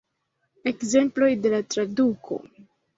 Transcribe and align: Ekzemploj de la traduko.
Ekzemploj 0.71 1.31
de 1.45 1.55
la 1.57 1.63
traduko. 1.77 2.45